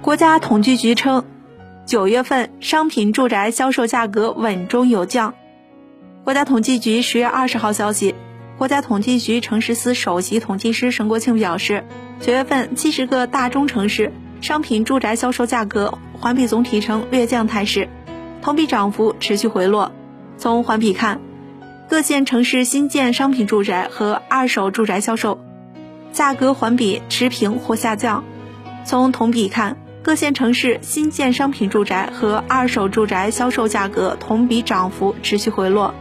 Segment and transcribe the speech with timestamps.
[0.00, 1.24] 国家统计局称，
[1.84, 5.34] 九月份商品住宅销售价格稳中有降。
[6.22, 8.14] 国家统计局十月二十号消息，
[8.56, 11.84] 国家统计局城市司首席统计师沈国庆表示，
[12.20, 17.88] 九月份七十个大中城市商品住宅销售价格环比总体呈略降态势，
[18.40, 19.90] 同比涨幅持续回落。
[20.38, 21.20] 从环比看，
[21.88, 25.40] 各县城市新建商品住宅和二手住宅销售
[26.12, 28.22] 价格环比持平或下降；
[28.84, 29.76] 从同比看，
[30.08, 35.94] 各线城市新建商品住宅和二手住宅销售价格同比涨幅持续回落。